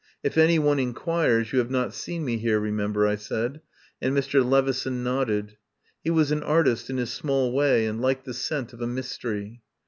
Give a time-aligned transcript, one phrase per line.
[0.23, 3.61] "If any one inquires, you have not seen me here, remember," I said,
[4.01, 4.43] and Mr.
[4.43, 5.57] Levison nodded.
[6.03, 9.61] He was an artist in his small way and liked the scent of a mystery.